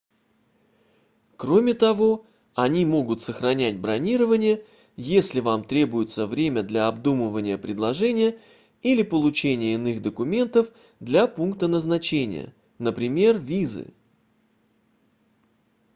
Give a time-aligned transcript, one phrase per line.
[1.37, 8.39] кроме того они могут сохранять бронирование если вам требуется время для обдумывания предложения
[8.81, 13.93] или получения иных документов для пункта назначения например визы